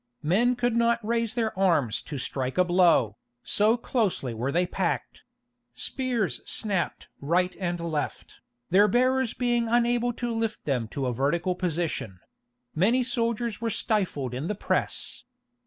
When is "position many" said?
11.53-13.03